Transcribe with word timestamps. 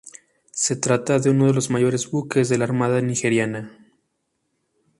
Se 0.49 0.75
trata 0.75 1.19
de 1.19 1.29
uno 1.29 1.45
de 1.45 1.53
los 1.53 1.69
mayores 1.69 2.09
buques 2.09 2.49
de 2.49 2.57
la 2.57 2.63
Armada 2.65 2.99
Nigeriana. 3.01 3.71